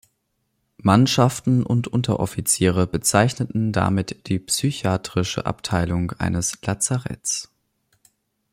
Mannschaften 0.81 1.61
und 1.63 1.87
Unteroffiziere 1.87 2.87
bezeichneten 2.87 3.71
damit 3.71 4.25
die 4.29 4.39
psychiatrische 4.39 5.45
Abteilung 5.45 6.09
eines 6.13 6.57
Lazaretts. 6.63 7.51